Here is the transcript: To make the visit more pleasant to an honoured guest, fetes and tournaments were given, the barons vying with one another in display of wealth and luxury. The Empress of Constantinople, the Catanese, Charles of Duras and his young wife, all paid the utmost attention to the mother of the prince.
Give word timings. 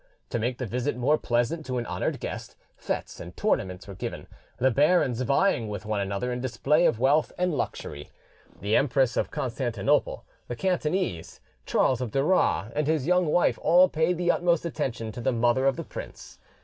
To 0.31 0.39
make 0.39 0.57
the 0.57 0.65
visit 0.65 0.97
more 0.97 1.19
pleasant 1.19 1.63
to 1.67 1.77
an 1.77 1.85
honoured 1.85 2.19
guest, 2.19 2.55
fetes 2.75 3.19
and 3.19 3.37
tournaments 3.37 3.87
were 3.87 3.93
given, 3.93 4.25
the 4.57 4.71
barons 4.71 5.21
vying 5.21 5.69
with 5.69 5.85
one 5.85 6.01
another 6.01 6.31
in 6.31 6.41
display 6.41 6.87
of 6.87 6.99
wealth 6.99 7.31
and 7.37 7.53
luxury. 7.53 8.09
The 8.61 8.75
Empress 8.75 9.15
of 9.15 9.29
Constantinople, 9.29 10.25
the 10.47 10.55
Catanese, 10.55 11.39
Charles 11.67 12.01
of 12.01 12.09
Duras 12.09 12.71
and 12.75 12.87
his 12.87 13.05
young 13.05 13.27
wife, 13.27 13.59
all 13.61 13.89
paid 13.89 14.17
the 14.17 14.31
utmost 14.31 14.65
attention 14.65 15.11
to 15.11 15.21
the 15.21 15.31
mother 15.31 15.67
of 15.67 15.75
the 15.75 15.83
prince. 15.85 16.39